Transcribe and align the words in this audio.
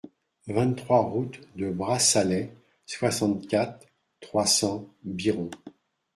vingt-trois 0.47 1.03
route 1.03 1.39
de 1.55 1.69
Brassalay, 1.69 2.49
soixante-quatre, 2.87 3.85
trois 4.19 4.47
cents, 4.47 4.89
Biron 5.03 5.51